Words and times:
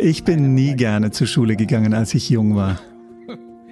Ich 0.00 0.24
bin 0.24 0.54
nie 0.54 0.74
gerne 0.74 1.10
zur 1.10 1.26
Schule 1.26 1.56
gegangen, 1.56 1.92
als 1.92 2.14
ich 2.14 2.30
jung 2.30 2.54
war. 2.54 2.78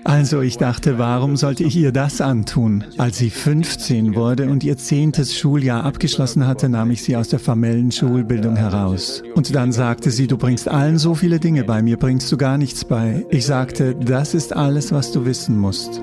Also 0.02 0.40
ich 0.40 0.56
dachte, 0.56 0.98
warum 0.98 1.36
sollte 1.36 1.64
ich 1.64 1.76
ihr 1.76 1.90
das 1.90 2.20
antun? 2.20 2.84
Als 2.96 3.18
sie 3.18 3.30
15 3.30 4.14
wurde 4.14 4.48
und 4.48 4.62
ihr 4.62 4.76
zehntes 4.76 5.36
Schuljahr 5.36 5.84
abgeschlossen 5.84 6.46
hatte, 6.46 6.68
nahm 6.68 6.92
ich 6.92 7.02
sie 7.02 7.16
aus 7.16 7.28
der 7.28 7.40
formellen 7.40 7.90
Schulbildung 7.90 8.54
heraus. 8.54 9.22
Und 9.34 9.52
dann 9.54 9.72
sagte 9.72 10.12
sie, 10.12 10.28
du 10.28 10.36
bringst 10.36 10.68
allen 10.68 10.98
so 10.98 11.16
viele 11.16 11.40
Dinge 11.40 11.64
bei, 11.64 11.82
mir 11.82 11.96
bringst 11.96 12.30
du 12.30 12.36
gar 12.36 12.56
nichts 12.56 12.84
bei. 12.84 13.26
Ich 13.30 13.46
sagte, 13.46 13.96
das 13.96 14.34
ist 14.34 14.54
alles, 14.54 14.92
was 14.92 15.10
du 15.10 15.24
wissen 15.24 15.58
musst. 15.58 16.00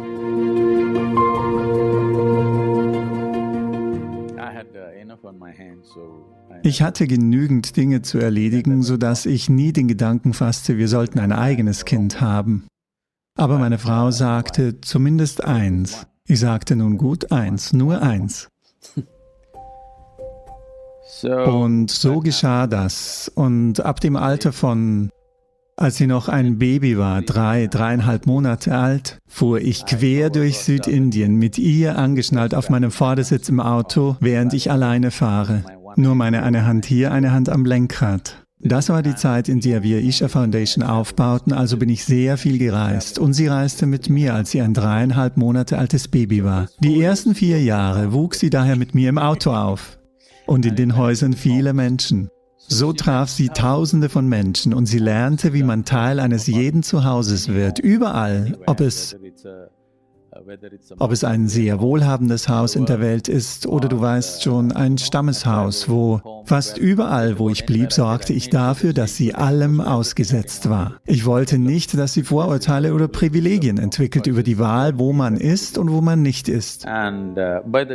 Ich 6.66 6.82
hatte 6.82 7.08
genügend 7.08 7.76
Dinge 7.76 8.04
zu 8.04 8.20
erledigen, 8.20 8.84
sodass 8.84 9.26
ich 9.26 9.50
nie 9.50 9.74
den 9.74 9.90
Gedanken 9.90 10.34
fasste, 10.34 10.78
wir 10.78 10.88
sollten 10.88 11.20
ein 11.20 11.34
eigenes 11.34 11.84
Kind 11.84 12.22
haben. 12.22 12.68
Aber 13.38 13.60
meine 13.60 13.78
Frau 13.78 14.12
sagte 14.12 14.80
zumindest 14.80 15.44
eins. 15.44 16.08
Ich 16.26 16.40
sagte 16.40 16.78
nun 16.78 16.98
gut 16.98 17.34
eins, 17.34 17.74
nur 17.74 18.02
eins. 18.02 18.48
Und 21.24 21.92
so 21.92 22.22
geschah 22.22 22.66
das. 22.68 23.30
Und 23.36 23.82
ab 23.82 24.00
dem 24.00 24.16
Alter 24.16 24.54
von, 24.54 25.10
als 25.76 25.98
sie 25.98 26.08
noch 26.08 26.30
ein 26.30 26.60
Baby 26.60 26.98
war, 26.98 27.22
drei, 27.24 27.68
dreieinhalb 27.68 28.26
Monate 28.26 28.78
alt, 28.78 29.20
fuhr 29.28 29.60
ich 29.60 29.86
quer 29.86 30.30
durch 30.30 30.60
Südindien 30.60 31.36
mit 31.36 31.58
ihr 31.58 31.98
angeschnallt 31.98 32.56
auf 32.56 32.70
meinem 32.70 32.92
Vordersitz 32.92 33.50
im 33.50 33.60
Auto, 33.60 34.16
während 34.22 34.54
ich 34.54 34.72
alleine 34.72 35.12
fahre. 35.12 35.66
Nur 35.96 36.16
meine 36.16 36.44
eine 36.44 36.66
Hand 36.66 36.86
hier, 36.86 37.12
eine 37.12 37.32
Hand 37.32 37.50
am 37.50 37.66
Lenkrad. 37.66 38.44
Das 38.66 38.88
war 38.88 39.02
die 39.02 39.16
Zeit, 39.16 39.50
in 39.50 39.60
der 39.60 39.84
wir 39.84 40.00
Isha 40.00 40.30
Foundation 40.30 40.86
aufbauten, 40.86 41.52
also 41.52 41.76
bin 41.76 41.90
ich 41.90 42.06
sehr 42.06 42.38
viel 42.38 42.58
gereist. 42.58 43.20
Und 43.20 43.34
sie 43.34 43.48
reiste 43.48 43.86
mit 43.86 44.10
mir, 44.10 44.34
als 44.34 44.52
sie 44.52 44.62
ein 44.62 44.74
dreieinhalb 44.74 45.36
Monate 45.36 45.78
altes 45.78 46.08
Baby 46.08 46.46
war. 46.46 46.70
Die 46.80 47.02
ersten 47.02 47.36
vier 47.36 47.62
Jahre 47.62 48.14
wuchs 48.14 48.40
sie 48.40 48.50
daher 48.50 48.78
mit 48.78 48.96
mir 48.96 49.10
im 49.10 49.18
Auto 49.18 49.52
auf. 49.52 50.00
Und 50.46 50.66
in 50.66 50.78
den 50.78 50.96
Häusern 50.96 51.34
viele 51.34 51.74
Menschen. 51.74 52.30
So 52.58 52.94
traf 52.94 53.30
sie 53.30 53.50
Tausende 53.50 54.08
von 54.08 54.30
Menschen 54.30 54.74
und 54.74 54.86
sie 54.86 55.00
lernte, 55.00 55.52
wie 55.52 55.64
man 55.64 55.84
Teil 55.84 56.22
eines 56.22 56.48
jeden 56.48 56.84
Zuhauses 56.84 57.50
wird, 57.50 57.80
überall, 57.80 58.58
ob 58.66 58.80
es 58.80 59.18
ob 61.00 61.12
es 61.12 61.24
ein 61.24 61.48
sehr 61.48 61.80
wohlhabendes 61.80 62.50
Haus 62.50 62.76
in 62.76 62.86
der 62.86 63.00
Welt 63.00 63.28
ist 63.28 63.68
oder 63.68 63.88
du 63.88 64.02
weißt 64.02 64.44
schon, 64.44 64.72
ein 64.72 64.98
Stammeshaus, 64.98 65.90
wo 65.90 66.44
fast 66.46 66.78
überall, 66.78 67.40
wo 67.40 67.50
ich 67.50 67.66
blieb, 67.66 67.94
sorgte 67.94 68.34
ich 68.34 68.50
dafür, 68.50 68.94
dass 68.94 69.16
sie 69.16 69.36
allem 69.36 69.80
ausgesetzt 69.80 70.70
war. 70.70 70.96
Ich 71.06 71.26
wollte 71.26 71.58
nicht, 71.58 71.98
dass 71.98 72.14
sie 72.14 72.24
Vorurteile 72.24 72.94
oder 72.94 73.08
Privilegien 73.08 73.78
entwickelt 73.78 74.28
über 74.28 74.44
die 74.44 74.58
Wahl, 74.58 74.98
wo 74.98 75.14
man 75.14 75.38
ist 75.38 75.78
und 75.78 75.92
wo 75.92 76.02
man 76.02 76.22
nicht 76.22 76.50
ist. 76.50 76.86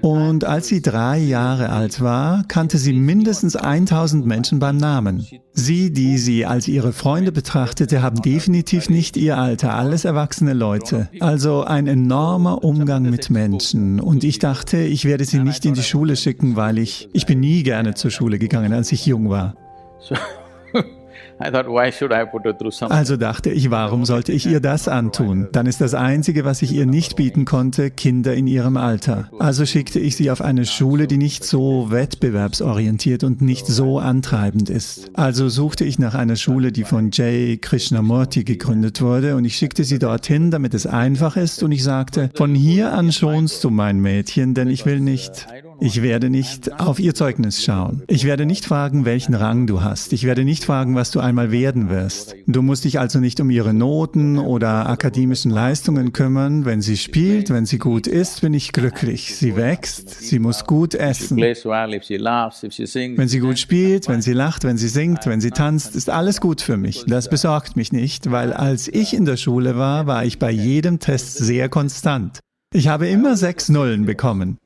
Und 0.02 0.44
als 0.44 0.68
sie 0.68 0.82
drei 0.82 1.18
Jahre 1.18 1.70
alt 1.70 2.00
war, 2.00 2.44
kannte 2.46 2.78
sie 2.78 2.92
mindestens 2.92 3.56
1000 3.56 4.26
Menschen 4.26 4.58
beim 4.58 4.76
Namen. 4.76 5.26
Sie, 5.52 5.92
die 5.92 6.18
sie 6.18 6.46
als 6.46 6.68
ihre 6.68 6.92
Freunde 6.92 7.32
betrachtete, 7.32 8.00
haben 8.00 8.22
definitiv 8.22 8.88
nicht 8.88 9.16
ihr 9.16 9.38
Alter, 9.38 9.74
alles 9.74 10.04
erwachsene 10.04 10.52
Leute. 10.52 11.08
Also 11.20 11.64
ein 11.64 11.88
enorm 11.88 12.27
enormer 12.28 12.62
Umgang 12.62 13.04
mit 13.04 13.30
Menschen. 13.30 14.00
Und 14.00 14.22
ich 14.22 14.38
dachte, 14.38 14.76
ich 14.76 15.06
werde 15.06 15.24
sie 15.24 15.38
nicht 15.38 15.64
in 15.64 15.72
die 15.72 15.82
Schule 15.82 16.14
schicken, 16.14 16.56
weil 16.56 16.76
ich, 16.76 17.08
ich 17.14 17.24
bin 17.24 17.40
nie 17.40 17.62
gerne 17.62 17.94
zur 17.94 18.10
Schule 18.10 18.38
gegangen, 18.38 18.74
als 18.74 18.92
ich 18.92 19.06
jung 19.06 19.30
war. 19.30 19.54
Also 22.90 23.16
dachte 23.16 23.50
ich, 23.50 23.70
warum 23.70 24.04
sollte 24.04 24.32
ich 24.32 24.46
ihr 24.46 24.60
das 24.60 24.88
antun? 24.88 25.48
Dann 25.52 25.66
ist 25.66 25.80
das 25.80 25.94
Einzige, 25.94 26.44
was 26.44 26.62
ich 26.62 26.72
ihr 26.72 26.86
nicht 26.86 27.16
bieten 27.16 27.44
konnte, 27.44 27.90
Kinder 27.90 28.34
in 28.34 28.46
ihrem 28.46 28.76
Alter. 28.76 29.30
Also 29.38 29.64
schickte 29.66 30.00
ich 30.00 30.16
sie 30.16 30.30
auf 30.30 30.40
eine 30.40 30.66
Schule, 30.66 31.06
die 31.06 31.16
nicht 31.16 31.44
so 31.44 31.90
wettbewerbsorientiert 31.90 33.24
und 33.24 33.40
nicht 33.40 33.66
so 33.66 33.98
antreibend 33.98 34.70
ist. 34.70 35.10
Also 35.14 35.48
suchte 35.48 35.84
ich 35.84 35.98
nach 35.98 36.14
einer 36.14 36.36
Schule, 36.36 36.72
die 36.72 36.84
von 36.84 37.10
Jay 37.12 37.56
Krishnamurti 37.56 38.44
gegründet 38.44 39.00
wurde 39.00 39.36
und 39.36 39.44
ich 39.44 39.56
schickte 39.56 39.84
sie 39.84 39.98
dorthin, 39.98 40.50
damit 40.50 40.74
es 40.74 40.86
einfach 40.86 41.36
ist 41.36 41.62
und 41.62 41.72
ich 41.72 41.84
sagte, 41.84 42.30
von 42.34 42.54
hier 42.54 42.92
an 42.92 43.12
schonst 43.12 43.62
du 43.64 43.70
mein 43.70 44.00
Mädchen, 44.00 44.54
denn 44.54 44.68
ich 44.68 44.86
will 44.86 45.00
nicht, 45.00 45.46
ich 45.80 46.02
werde 46.02 46.28
nicht 46.28 46.80
auf 46.80 46.98
ihr 46.98 47.14
Zeugnis 47.14 47.62
schauen. 47.62 48.02
Ich 48.08 48.24
werde 48.24 48.46
nicht 48.46 48.64
fragen, 48.64 49.04
welchen 49.04 49.34
Rang 49.34 49.68
du 49.68 49.82
hast. 49.82 50.12
Ich 50.12 50.24
werde 50.24 50.44
nicht 50.44 50.64
fragen, 50.64 50.96
was 50.96 51.12
du 51.12 51.20
einmal 51.20 51.52
werden 51.52 51.88
wirst. 51.88 52.34
Du 52.46 52.62
musst 52.62 52.84
dich 52.84 52.98
also 52.98 53.20
nicht 53.20 53.38
um 53.40 53.48
ihre 53.48 53.72
Noten 53.72 54.38
oder 54.38 54.88
akademischen 54.88 55.52
Leistungen 55.52 56.12
kümmern. 56.12 56.64
Wenn 56.64 56.82
sie 56.82 56.96
spielt, 56.96 57.50
wenn 57.50 57.64
sie 57.64 57.78
gut 57.78 58.08
ist, 58.08 58.40
bin 58.40 58.54
ich 58.54 58.72
glücklich. 58.72 59.36
Sie 59.36 59.54
wächst, 59.54 60.10
sie 60.10 60.40
muss 60.40 60.64
gut 60.64 60.94
essen. 60.94 61.36
Wenn 61.36 61.54
sie 63.28 63.38
gut 63.38 63.58
spielt, 63.58 64.08
wenn 64.08 64.22
sie 64.22 64.32
lacht, 64.32 64.64
wenn 64.64 64.78
sie 64.78 64.88
singt, 64.88 65.26
wenn 65.26 65.40
sie 65.40 65.50
tanzt, 65.50 65.94
ist 65.94 66.10
alles 66.10 66.40
gut 66.40 66.60
für 66.60 66.76
mich. 66.76 67.04
Das 67.06 67.30
besorgt 67.30 67.76
mich 67.76 67.92
nicht, 67.92 68.32
weil 68.32 68.52
als 68.52 68.88
ich 68.88 69.14
in 69.14 69.24
der 69.24 69.36
Schule 69.36 69.76
war, 69.76 70.06
war 70.08 70.24
ich 70.24 70.40
bei 70.40 70.50
jedem 70.50 70.98
Test 70.98 71.38
sehr 71.38 71.68
konstant. 71.68 72.40
Ich 72.74 72.88
habe 72.88 73.08
immer 73.08 73.36
sechs 73.36 73.68
Nullen 73.68 74.04
bekommen 74.04 74.58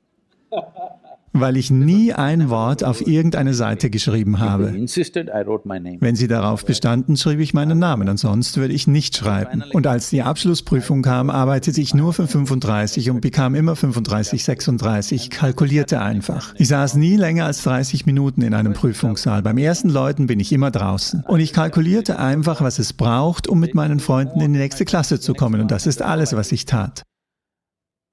weil 1.32 1.56
ich 1.56 1.70
nie 1.70 2.12
ein 2.12 2.50
Wort 2.50 2.84
auf 2.84 3.06
irgendeine 3.06 3.54
Seite 3.54 3.91
geschrieben 3.91 4.38
habe. 4.38 4.72
Wenn 4.72 6.16
Sie 6.16 6.28
darauf 6.28 6.65
bestanden, 6.65 7.16
schrieb 7.16 7.41
ich 7.41 7.54
meinen 7.54 7.78
Namen, 7.78 8.09
ansonsten 8.09 8.60
würde 8.60 8.75
ich 8.75 8.87
nicht 8.87 9.16
schreiben. 9.16 9.65
Und 9.72 9.87
als 9.87 10.10
die 10.10 10.22
Abschlussprüfung 10.22 11.03
kam, 11.03 11.31
arbeitete 11.31 11.81
ich 11.81 11.94
nur 11.94 12.12
für 12.12 12.26
35 12.26 13.10
und 13.10 13.20
bekam 13.20 13.54
immer 13.54 13.76
35, 13.76 14.44
36, 14.44 15.31
kalkulierte 15.31 16.00
einfach. 16.00 16.54
Ich 16.59 16.69
saß 16.69 16.97
nie 16.97 17.16
länger 17.16 17.47
als 17.47 17.62
30 17.62 18.06
Minuten 18.06 18.43
in 18.43 18.54
einem 18.54 18.72
Prüfungssaal. 18.72 19.43
Beim 19.43 19.59
ersten 19.59 19.88
Leuten 19.88 20.26
bin 20.26 20.41
ich 20.41 20.53
immer 20.53 20.70
draußen. 20.70 21.25
Und 21.26 21.41
ich 21.41 21.53
kalkulierte 21.53 22.19
einfach, 22.19 22.60
was 22.60 22.78
es 22.78 22.93
braucht, 22.93 23.49
um 23.49 23.60
mit 23.60 23.75
meinen 23.75 24.00
Freunden 24.00 24.41
in 24.41 24.53
die 24.53 24.59
nächste 24.59 24.84
Klasse 24.84 25.20
zu 25.20 25.34
kommen. 25.34 25.60
Und 25.60 25.70
das 25.70 25.87
ist 25.87 26.03
alles, 26.03 26.34
was 26.34 26.53
ich 26.53 26.66
tat. 26.66 27.03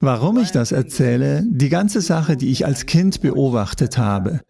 Warum 0.02 0.38
ich 0.38 0.50
das 0.50 0.72
erzähle? 0.72 1.44
Die 1.46 1.68
ganze 1.68 2.00
Sache, 2.00 2.38
die 2.38 2.50
ich 2.50 2.64
als 2.64 2.86
Kind 2.86 3.20
beobachtet 3.20 3.98
habe. 3.98 4.40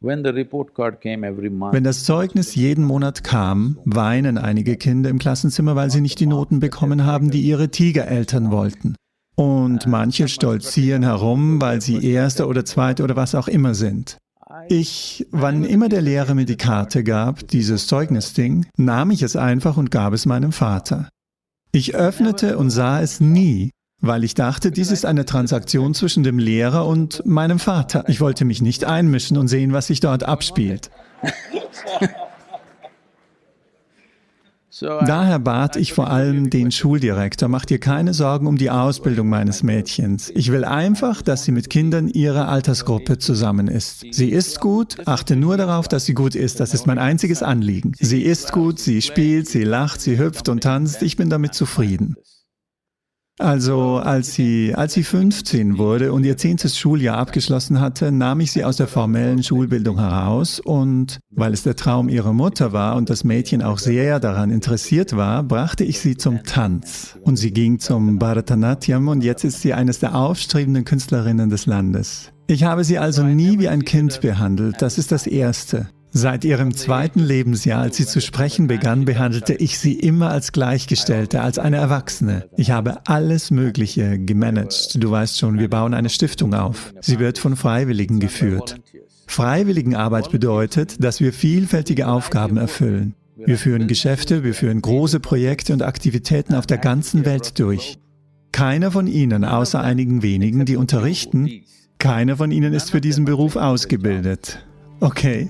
Wenn 0.00 0.24
das 1.84 2.04
Zeugnis 2.04 2.56
jeden 2.56 2.84
Monat 2.84 3.22
kam, 3.22 3.78
weinen 3.84 4.36
einige 4.36 4.76
Kinder 4.76 5.10
im 5.10 5.20
Klassenzimmer, 5.20 5.76
weil 5.76 5.92
sie 5.92 6.00
nicht 6.00 6.18
die 6.18 6.26
Noten 6.26 6.58
bekommen 6.58 7.06
haben, 7.06 7.30
die 7.30 7.42
ihre 7.42 7.70
Tigereltern 7.70 8.50
wollten. 8.50 8.96
Und 9.36 9.86
manche 9.86 10.26
stolzieren 10.26 11.04
herum, 11.04 11.60
weil 11.60 11.80
sie 11.80 12.04
Erster 12.04 12.48
oder 12.48 12.64
Zweiter 12.64 13.04
oder 13.04 13.14
was 13.14 13.36
auch 13.36 13.46
immer 13.48 13.74
sind. 13.74 14.18
Ich, 14.68 15.26
wann 15.30 15.64
immer 15.64 15.88
der 15.88 16.02
Lehrer 16.02 16.34
mir 16.34 16.46
die 16.46 16.56
Karte 16.56 17.04
gab, 17.04 17.46
dieses 17.48 17.86
Zeugnisding, 17.86 18.66
nahm 18.76 19.12
ich 19.12 19.22
es 19.22 19.36
einfach 19.36 19.76
und 19.76 19.92
gab 19.92 20.12
es 20.12 20.26
meinem 20.26 20.52
Vater. 20.52 21.08
Ich 21.72 21.94
öffnete 21.94 22.58
und 22.58 22.70
sah 22.70 23.00
es 23.00 23.20
nie, 23.20 23.70
weil 24.06 24.24
ich 24.24 24.34
dachte, 24.34 24.70
dies 24.70 24.90
ist 24.90 25.06
eine 25.06 25.24
Transaktion 25.24 25.94
zwischen 25.94 26.22
dem 26.22 26.38
Lehrer 26.38 26.86
und 26.86 27.24
meinem 27.26 27.58
Vater. 27.58 28.04
Ich 28.08 28.20
wollte 28.20 28.44
mich 28.44 28.62
nicht 28.62 28.84
einmischen 28.84 29.36
und 29.36 29.48
sehen, 29.48 29.72
was 29.72 29.86
sich 29.86 30.00
dort 30.00 30.24
abspielt. 30.24 30.90
Daher 34.80 35.38
bat 35.38 35.76
ich 35.76 35.92
vor 35.92 36.10
allem 36.10 36.50
den 36.50 36.72
Schuldirektor, 36.72 37.48
mach 37.48 37.64
dir 37.64 37.78
keine 37.78 38.12
Sorgen 38.12 38.48
um 38.48 38.58
die 38.58 38.70
Ausbildung 38.70 39.28
meines 39.28 39.62
Mädchens. 39.62 40.30
Ich 40.34 40.50
will 40.50 40.64
einfach, 40.64 41.22
dass 41.22 41.44
sie 41.44 41.52
mit 41.52 41.70
Kindern 41.70 42.08
ihrer 42.08 42.48
Altersgruppe 42.48 43.18
zusammen 43.18 43.68
ist. 43.68 44.04
Sie 44.10 44.30
ist 44.30 44.60
gut, 44.60 45.06
achte 45.06 45.36
nur 45.36 45.56
darauf, 45.56 45.86
dass 45.86 46.06
sie 46.06 46.14
gut 46.14 46.34
ist. 46.34 46.58
Das 46.58 46.74
ist 46.74 46.86
mein 46.86 46.98
einziges 46.98 47.42
Anliegen. 47.42 47.92
Sie 48.00 48.22
ist 48.22 48.50
gut, 48.50 48.80
sie 48.80 49.00
spielt, 49.00 49.48
sie 49.48 49.62
lacht, 49.62 50.00
sie 50.00 50.18
hüpft 50.18 50.48
und 50.48 50.64
tanzt. 50.64 51.02
Ich 51.02 51.16
bin 51.16 51.30
damit 51.30 51.54
zufrieden. 51.54 52.16
Also 53.40 53.96
als 53.96 54.34
sie, 54.34 54.74
als 54.76 54.92
sie 54.92 55.02
15 55.02 55.76
wurde 55.76 56.12
und 56.12 56.24
ihr 56.24 56.36
zehntes 56.36 56.78
Schuljahr 56.78 57.18
abgeschlossen 57.18 57.80
hatte, 57.80 58.12
nahm 58.12 58.38
ich 58.38 58.52
sie 58.52 58.64
aus 58.64 58.76
der 58.76 58.86
formellen 58.86 59.42
Schulbildung 59.42 59.98
heraus 59.98 60.60
und 60.60 61.18
weil 61.30 61.52
es 61.52 61.64
der 61.64 61.74
Traum 61.74 62.08
ihrer 62.08 62.32
Mutter 62.32 62.72
war 62.72 62.94
und 62.94 63.10
das 63.10 63.24
Mädchen 63.24 63.60
auch 63.60 63.78
sehr 63.78 64.20
daran 64.20 64.50
interessiert 64.50 65.16
war, 65.16 65.42
brachte 65.42 65.82
ich 65.82 65.98
sie 65.98 66.16
zum 66.16 66.44
Tanz. 66.44 67.18
Und 67.22 67.36
sie 67.36 67.50
ging 67.50 67.80
zum 67.80 68.20
Bharatanatyam 68.20 69.08
und 69.08 69.24
jetzt 69.24 69.42
ist 69.42 69.62
sie 69.62 69.74
eines 69.74 69.98
der 69.98 70.14
aufstrebenden 70.14 70.84
Künstlerinnen 70.84 71.50
des 71.50 71.66
Landes. 71.66 72.30
Ich 72.46 72.62
habe 72.62 72.84
sie 72.84 72.98
also 72.98 73.24
nie 73.24 73.58
wie 73.58 73.68
ein 73.68 73.84
Kind 73.84 74.20
behandelt, 74.20 74.80
das 74.80 74.96
ist 74.96 75.10
das 75.10 75.26
Erste. 75.26 75.88
Seit 76.16 76.44
ihrem 76.44 76.76
zweiten 76.76 77.18
Lebensjahr, 77.18 77.82
als 77.82 77.96
sie 77.96 78.06
zu 78.06 78.20
sprechen 78.20 78.68
begann, 78.68 79.04
behandelte 79.04 79.52
ich 79.54 79.80
sie 79.80 79.94
immer 79.94 80.30
als 80.30 80.52
Gleichgestellte, 80.52 81.40
als 81.40 81.58
eine 81.58 81.78
Erwachsene. 81.78 82.48
Ich 82.56 82.70
habe 82.70 83.04
alles 83.08 83.50
Mögliche 83.50 84.20
gemanagt. 84.20 85.02
Du 85.02 85.10
weißt 85.10 85.40
schon, 85.40 85.58
wir 85.58 85.68
bauen 85.68 85.92
eine 85.92 86.08
Stiftung 86.08 86.54
auf. 86.54 86.94
Sie 87.00 87.18
wird 87.18 87.38
von 87.38 87.56
Freiwilligen 87.56 88.20
geführt. 88.20 88.80
Freiwilligenarbeit 89.26 90.30
bedeutet, 90.30 91.02
dass 91.02 91.18
wir 91.18 91.32
vielfältige 91.32 92.06
Aufgaben 92.06 92.58
erfüllen. 92.58 93.16
Wir 93.36 93.58
führen 93.58 93.88
Geschäfte, 93.88 94.44
wir 94.44 94.54
führen 94.54 94.82
große 94.82 95.18
Projekte 95.18 95.72
und 95.72 95.82
Aktivitäten 95.82 96.54
auf 96.54 96.66
der 96.66 96.78
ganzen 96.78 97.24
Welt 97.24 97.58
durch. 97.58 97.98
Keiner 98.52 98.92
von 98.92 99.08
Ihnen, 99.08 99.44
außer 99.44 99.80
einigen 99.80 100.22
wenigen, 100.22 100.64
die 100.64 100.76
unterrichten, 100.76 101.50
keiner 101.98 102.36
von 102.36 102.52
Ihnen 102.52 102.72
ist 102.72 102.92
für 102.92 103.00
diesen 103.00 103.24
Beruf 103.24 103.56
ausgebildet. 103.56 104.64
Okay. 105.00 105.48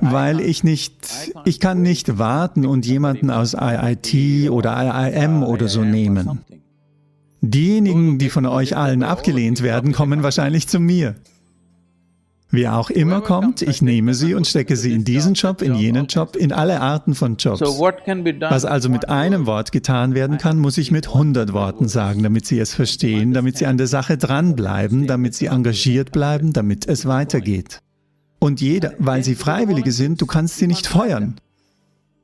Weil 0.00 0.40
ich 0.40 0.64
nicht, 0.64 0.94
ich 1.44 1.60
kann 1.60 1.82
nicht 1.82 2.18
warten 2.18 2.66
und 2.66 2.86
jemanden 2.86 3.30
aus 3.30 3.54
IIT 3.54 4.50
oder 4.50 4.76
IIM 4.76 5.42
oder 5.42 5.68
so 5.68 5.82
nehmen. 5.82 6.40
Diejenigen, 7.40 8.18
die 8.18 8.30
von 8.30 8.46
euch 8.46 8.76
allen 8.76 9.02
abgelehnt 9.02 9.62
werden, 9.62 9.92
kommen 9.92 10.22
wahrscheinlich 10.22 10.68
zu 10.68 10.80
mir. 10.80 11.14
Wer 12.50 12.76
auch 12.76 12.90
immer 12.90 13.20
kommt, 13.22 13.60
ich 13.62 13.82
nehme 13.82 14.14
sie 14.14 14.34
und 14.34 14.46
stecke 14.46 14.76
sie 14.76 14.94
in 14.94 15.04
diesen 15.04 15.34
Job, 15.34 15.62
in 15.62 15.74
jenen 15.74 16.06
Job, 16.06 16.36
in 16.36 16.52
alle 16.52 16.80
Arten 16.80 17.14
von 17.14 17.36
Jobs. 17.36 17.60
Was 17.60 18.64
also 18.64 18.88
mit 18.88 19.08
einem 19.08 19.46
Wort 19.46 19.72
getan 19.72 20.14
werden 20.14 20.38
kann, 20.38 20.58
muss 20.58 20.78
ich 20.78 20.92
mit 20.92 21.08
100 21.08 21.52
Worten 21.52 21.88
sagen, 21.88 22.22
damit 22.22 22.46
sie 22.46 22.60
es 22.60 22.72
verstehen, 22.72 23.32
damit 23.32 23.58
sie 23.58 23.66
an 23.66 23.78
der 23.78 23.88
Sache 23.88 24.16
dranbleiben, 24.16 25.08
damit 25.08 25.34
sie 25.34 25.46
engagiert 25.46 26.12
bleiben, 26.12 26.52
damit 26.52 26.86
es 26.86 27.06
weitergeht. 27.06 27.80
Und 28.38 28.60
jeder, 28.60 28.94
weil 28.98 29.24
sie 29.24 29.34
Freiwillige 29.34 29.92
sind, 29.92 30.20
du 30.20 30.26
kannst 30.26 30.58
sie 30.58 30.66
nicht 30.66 30.86
feuern. 30.86 31.36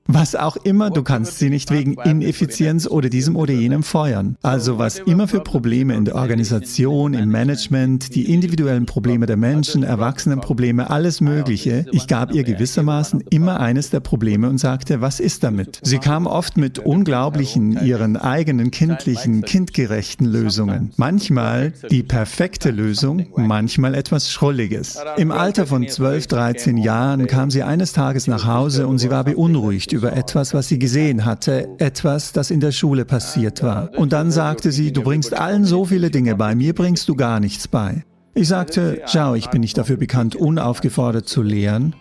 Was 0.06 0.34
auch 0.34 0.56
immer, 0.56 0.90
du 0.90 1.02
kannst 1.02 1.38
sie 1.38 1.48
nicht 1.48 1.70
wegen 1.70 1.94
Ineffizienz 1.94 2.86
oder 2.86 3.08
diesem 3.08 3.36
oder 3.36 3.52
jenem 3.52 3.82
feuern. 3.82 4.36
Also 4.42 4.78
was 4.78 4.98
immer 4.98 5.28
für 5.28 5.40
Probleme 5.40 5.94
in 5.94 6.04
der 6.04 6.16
Organisation, 6.16 7.14
im 7.14 7.28
Management, 7.28 8.14
die 8.14 8.32
individuellen 8.32 8.86
Probleme 8.86 9.26
der 9.26 9.36
Menschen, 9.36 9.84
Erwachsenenprobleme, 9.84 10.90
alles 10.90 11.20
Mögliche, 11.20 11.86
ich 11.92 12.08
gab 12.08 12.34
ihr 12.34 12.42
gewissermaßen 12.42 13.22
immer 13.30 13.60
eines 13.60 13.90
der 13.90 14.00
Probleme 14.00 14.48
und 14.48 14.58
sagte, 14.58 15.00
was 15.00 15.20
ist 15.20 15.44
damit? 15.44 15.78
Sie 15.82 15.98
kam 15.98 16.26
oft 16.26 16.56
mit 16.56 16.80
unglaublichen, 16.80 17.84
ihren 17.84 18.16
eigenen 18.16 18.72
kindlichen, 18.72 19.42
kindgerechten 19.42 20.26
Lösungen. 20.26 20.90
Manchmal 20.96 21.72
die 21.90 22.02
perfekte 22.02 22.70
Lösung, 22.70 23.26
manchmal 23.36 23.94
etwas 23.94 24.32
Schrulliges. 24.32 24.98
Im 25.16 25.30
Alter 25.30 25.66
von 25.66 25.86
12, 25.86 26.26
13 26.26 26.76
Jahren 26.76 27.28
kam 27.28 27.50
sie 27.50 27.62
eines 27.62 27.92
Tages 27.92 28.26
nach 28.26 28.46
Hause 28.46 28.88
und 28.88 28.98
sie 28.98 29.10
war 29.10 29.24
beunruhigt 29.24 29.91
über 29.92 30.12
etwas, 30.14 30.54
was 30.54 30.68
sie 30.68 30.78
gesehen 30.78 31.24
hatte, 31.24 31.68
etwas, 31.78 32.32
das 32.32 32.50
in 32.50 32.60
der 32.60 32.72
Schule 32.72 33.04
passiert 33.04 33.62
war. 33.62 33.90
Und 33.96 34.12
dann 34.12 34.30
sagte 34.30 34.72
sie, 34.72 34.92
du 34.92 35.02
bringst 35.02 35.34
allen 35.34 35.64
so 35.64 35.84
viele 35.84 36.10
Dinge 36.10 36.36
bei, 36.36 36.54
mir 36.54 36.74
bringst 36.74 37.08
du 37.08 37.14
gar 37.14 37.40
nichts 37.40 37.68
bei. 37.68 38.04
Ich 38.34 38.48
sagte, 38.48 39.02
schau, 39.06 39.34
ich 39.34 39.50
bin 39.50 39.60
nicht 39.60 39.76
dafür 39.76 39.96
bekannt, 39.96 40.36
unaufgefordert 40.36 41.28
zu 41.28 41.42
lehren. 41.42 41.94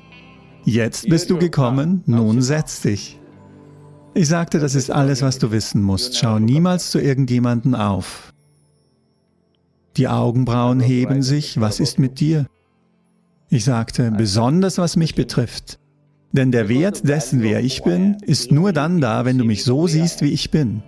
Jetzt 0.64 1.10
bist 1.10 1.30
du 1.30 1.38
gekommen, 1.38 2.04
nun 2.06 2.42
setz 2.42 2.82
dich. 2.82 3.20
Ich 4.14 4.28
sagte, 4.28 4.60
das 4.60 4.76
ist 4.76 4.92
alles, 4.92 5.22
was 5.22 5.40
du 5.40 5.52
wissen 5.52 5.82
musst. 5.82 6.18
Schau 6.18 6.40
niemals 6.40 6.92
zu 6.92 7.00
irgendjemanden 7.00 7.76
auf. 7.76 8.34
Die 9.98 10.08
Augenbrauen 10.08 10.80
heben 10.80 11.22
sich, 11.22 11.60
was 11.60 11.80
ist 11.80 12.00
mit 12.00 12.20
dir? 12.20 12.48
Ich 13.50 13.66
sagte, 13.66 14.12
besonders 14.12 14.78
was 14.78 14.96
mich 14.96 15.16
betrifft. 15.16 15.81
Denn 16.34 16.52
der 16.52 16.70
Wert 16.70 17.08
dessen, 17.08 17.44
wer 17.44 17.60
ich 17.60 17.84
bin, 17.84 18.18
ist 18.22 18.52
nur 18.52 18.72
dann 18.72 19.02
da, 19.02 19.26
wenn 19.26 19.38
du 19.38 19.44
mich 19.44 19.64
so 19.64 19.88
siehst, 19.88 20.22
wie 20.22 20.32
ich 20.32 20.50
bin. 20.50 20.82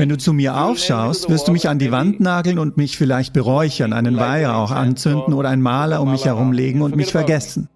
Wenn 0.00 0.08
du 0.08 0.16
zu 0.16 0.32
mir 0.32 0.56
aufschaust, 0.56 1.28
wirst 1.28 1.48
du 1.48 1.52
mich 1.52 1.68
an 1.68 1.78
die 1.78 1.92
Wand 1.92 2.20
nageln 2.20 2.58
und 2.58 2.76
mich 2.76 2.96
vielleicht 2.96 3.32
beräuchern, 3.32 3.92
einen 3.92 4.16
Weihrauch 4.16 4.70
anzünden 4.70 5.34
oder 5.34 5.50
ein 5.50 5.60
Maler 5.60 6.00
um 6.00 6.10
mich 6.10 6.24
herumlegen 6.24 6.80
und 6.80 6.96
mich 6.96 7.12
vergessen. 7.12 7.68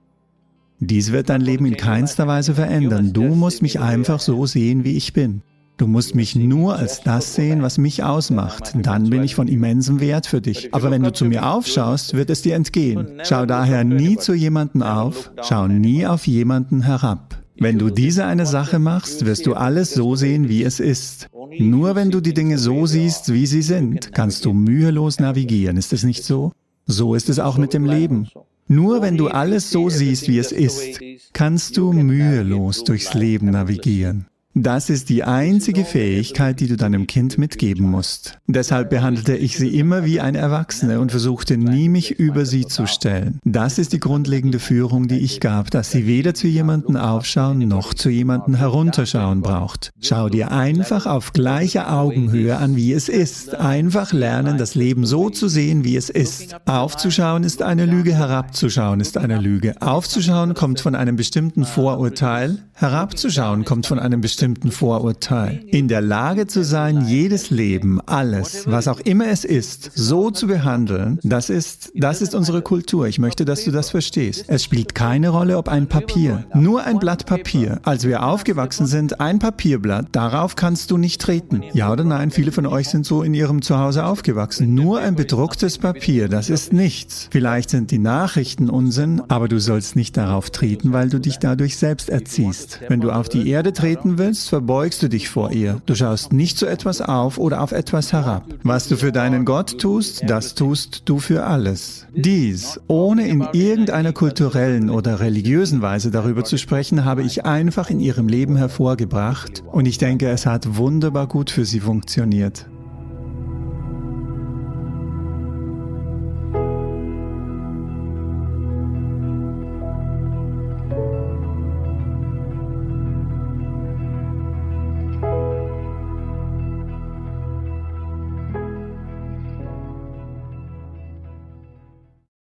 Dies 0.81 1.12
wird 1.12 1.31
dein 1.31 1.40
Leben 1.40 1.66
in 1.66 1.76
keinster 1.76 2.26
Weise 2.26 2.54
verändern. 2.54 3.12
Du 3.12 3.22
musst 3.22 3.62
mich 3.62 3.81
einfach 3.81 4.20
so 4.20 4.44
sehen, 4.46 4.84
wie 4.84 4.96
ich 4.96 5.12
bin. 5.14 5.42
Du 5.78 5.87
musst 5.87 6.14
mich 6.14 6.34
nur 6.34 6.76
als 6.76 7.02
das 7.02 7.34
sehen, 7.34 7.61
was 7.61 7.76
mich 7.76 8.02
ausmacht. 8.02 8.73
Dann 8.81 9.11
bin 9.11 9.23
ich 9.23 9.34
von 9.34 9.46
immensem 9.46 10.00
Wert 10.00 10.26
für 10.26 10.40
dich. 10.40 10.73
Aber 10.73 10.90
wenn 10.90 11.02
du 11.02 11.12
zu 11.12 11.26
mir 11.26 11.46
aufschaust, 11.46 12.14
wird 12.14 12.31
es 12.31 12.40
dir 12.40 12.55
entgehen. 12.55 13.20
Schau 13.25 13.44
daher 13.44 13.84
nie 13.84 14.17
zu 14.17 14.32
jemanden 14.32 14.82
auf, 14.82 15.31
schau 15.43 15.69
nie 15.69 16.06
auf 16.06 16.26
jemanden 16.26 16.82
herab. 16.82 17.43
Wenn 17.58 17.78
du 17.78 17.90
diese 17.90 18.25
eine 18.25 18.46
Sache 18.46 18.78
machst, 18.78 19.26
wirst 19.26 19.46
du 19.46 19.55
alles 19.55 19.93
so 19.93 20.14
sehen, 20.14 20.49
wie 20.49 20.62
es 20.62 20.81
ist. 20.81 21.28
Nur 21.58 21.94
wenn 21.94 22.11
du 22.11 22.20
die 22.20 22.34
Dinge 22.34 22.58
so 22.58 22.87
siehst, 22.87 23.32
wie 23.32 23.46
sie 23.46 23.62
sind, 23.62 24.12
kannst 24.12 24.44
du 24.44 24.52
mühelos 24.52 25.20
navigieren. 25.20 25.76
Ist 25.76 25.93
es 25.93 26.05
nicht 26.05 26.25
so? 26.25 26.52
So 26.87 27.14
ist 27.14 27.28
es 27.28 27.38
auch 27.38 27.58
mit 27.58 27.75
dem 27.75 27.84
Leben. 27.84 28.28
Nur 28.69 29.02
wenn 29.02 29.17
du 29.17 29.28
alles 29.28 29.70
so 29.70 29.88
siehst, 29.88 30.28
wie 30.28 30.38
es 30.38 30.52
ist, 30.52 31.00
kannst 31.32 31.76
du 31.76 31.93
mühelos 31.93 32.84
durchs 32.84 33.14
Leben 33.14 33.50
navigieren. 33.50 34.26
Das 34.58 34.88
ist 34.88 35.10
die 35.10 35.22
einzige 35.22 35.84
Fähigkeit, 35.84 36.60
die 36.60 36.66
du 36.66 36.78
deinem 36.78 37.06
Kind 37.06 37.36
mitgeben 37.36 37.90
musst. 37.90 38.38
Deshalb 38.46 38.88
behandelte 38.88 39.36
ich 39.36 39.58
sie 39.58 39.78
immer 39.78 40.06
wie 40.06 40.18
eine 40.18 40.38
Erwachsene 40.38 40.98
und 40.98 41.10
versuchte 41.10 41.58
nie, 41.58 41.90
mich 41.90 42.12
über 42.12 42.46
sie 42.46 42.64
zu 42.64 42.86
stellen. 42.86 43.38
Das 43.44 43.76
ist 43.76 43.92
die 43.92 44.00
grundlegende 44.00 44.58
Führung, 44.58 45.08
die 45.08 45.18
ich 45.18 45.40
gab, 45.40 45.70
dass 45.70 45.90
sie 45.90 46.06
weder 46.06 46.32
zu 46.32 46.46
jemandem 46.46 46.96
aufschauen 46.96 47.58
noch 47.68 47.92
zu 47.92 48.08
jemandem 48.08 48.54
herunterschauen 48.54 49.42
braucht. 49.42 49.90
Schau 50.00 50.30
dir 50.30 50.52
einfach 50.52 51.04
auf 51.04 51.34
gleicher 51.34 51.92
Augenhöhe 51.92 52.56
an, 52.56 52.76
wie 52.76 52.94
es 52.94 53.10
ist. 53.10 53.54
Einfach 53.54 54.14
lernen, 54.14 54.56
das 54.56 54.74
Leben 54.74 55.04
so 55.04 55.28
zu 55.28 55.48
sehen, 55.48 55.84
wie 55.84 55.96
es 55.96 56.08
ist. 56.08 56.56
Aufzuschauen 56.64 57.44
ist 57.44 57.60
eine 57.60 57.84
Lüge, 57.84 58.14
herabzuschauen 58.14 59.00
ist 59.00 59.18
eine 59.18 59.38
Lüge. 59.38 59.74
Aufzuschauen 59.82 60.54
kommt 60.54 60.80
von 60.80 60.94
einem 60.94 61.16
bestimmten 61.16 61.66
Vorurteil, 61.66 62.60
herabzuschauen 62.72 63.66
kommt 63.66 63.84
von 63.86 63.98
einem 63.98 64.22
bestimmten 64.22 64.45
bestimmten 64.46 64.70
Vorurteil. 64.70 65.64
In 65.66 65.88
der 65.88 66.00
Lage 66.00 66.46
zu 66.46 66.62
sein, 66.62 67.04
jedes 67.08 67.50
Leben, 67.50 68.00
alles, 68.06 68.64
was 68.69 68.87
auch 68.87 69.00
immer 69.00 69.26
es 69.26 69.44
ist, 69.44 69.90
so 69.96 70.31
zu 70.31 70.46
behandeln, 70.46 71.19
das 71.25 71.50
ist, 71.50 71.90
das 71.96 72.22
ist 72.22 72.32
unsere 72.32 72.62
Kultur. 72.62 73.08
Ich 73.08 73.19
möchte, 73.19 73.44
dass 73.44 73.64
du 73.64 73.72
das 73.72 73.90
verstehst. 73.90 74.44
Es 74.46 74.62
spielt 74.62 74.94
keine 74.94 75.31
Rolle, 75.31 75.58
ob 75.58 75.69
ein 75.69 75.88
Papier, 75.88 76.44
nur 76.54 76.84
ein 76.84 77.00
Blatt 77.00 77.26
Papier. 77.26 77.81
Als 77.82 78.04
wir 78.06 78.25
aufgewachsen 78.25 78.87
sind, 78.87 79.20
ein 79.20 79.40
Papierblatt, 79.40 80.06
darauf 80.12 80.54
kannst 80.54 80.92
du 80.92 80.96
nicht 80.96 81.20
treten. 81.20 81.64
Ja 81.72 81.90
oder 81.90 82.04
nein? 82.04 82.31
Viele 82.31 82.52
von 82.52 82.66
euch 82.66 82.88
sind 82.88 83.04
so 83.04 83.25
in 83.25 83.34
ihrem 83.34 83.62
Zuhause 83.62 84.04
aufgewachsen. 84.04 84.75
Nur 84.75 85.00
ein 85.00 85.16
bedrucktes 85.16 85.78
Papier, 85.78 86.28
das 86.28 86.50
ist 86.50 86.73
nichts. 86.73 87.28
Vielleicht 87.32 87.70
sind 87.70 87.90
die 87.90 87.99
Nachrichten 87.99 88.70
Unsinn, 88.70 89.23
aber 89.26 89.49
du 89.49 89.59
sollst 89.59 89.97
nicht 89.97 90.16
darauf 90.16 90.50
treten, 90.50 90.92
weil 90.92 91.09
du 91.09 91.18
dich 91.18 91.38
dadurch 91.38 91.76
selbst 91.76 92.11
erziehst. 92.11 92.80
Wenn 92.88 93.00
du 93.00 93.11
auf 93.11 93.28
die 93.28 93.49
Erde 93.49 93.73
treten 93.73 94.18
willst, 94.18 94.36
willst, 94.37 94.49
verbeugst 94.50 95.02
du 95.02 95.09
dich 95.09 95.28
vor 95.28 95.52
ihr. 95.52 95.81
Du 95.87 95.95
schaust 95.95 96.33
nicht 96.33 96.59
zu 96.59 96.66
etwas 96.66 97.00
auf 97.00 97.38
oder 97.38 97.62
auf 97.62 97.73
etwas 97.73 98.12
herab. 98.12 98.45
Was 98.62 98.88
du 98.88 98.97
für 98.97 99.12
deinen 99.12 99.45
Gott 99.45 99.78
tust, 99.78 100.25
das 100.26 100.55
tust 100.55 101.02
du 101.07 101.19
für 101.19 101.45
alles. 101.45 102.07
Dies, 102.14 102.78
ohne 102.87 103.26
in 103.28 103.47
irgendeiner 103.52 104.12
kulturellen 104.12 104.90
oder 104.90 105.21
religiösen 105.21 105.83
Weise 105.83 106.11
darüber 106.11 106.45
zu 106.45 106.59
sprechen, 106.59 107.05
habe 107.05 107.23
ich 107.23 107.45
einfach 107.45 107.90
in 107.90 108.00
ihrem 108.00 108.28
Leben 108.28 108.57
hervorgebracht 108.57 109.62
und 109.73 109.87
ich 109.87 109.99
denke, 109.99 110.28
es 110.28 110.47
hat 110.47 110.76
wunderbar 110.76 111.26
gut 111.26 111.50
für 111.50 111.64
sie 111.64 111.81
funktioniert. 111.81 112.66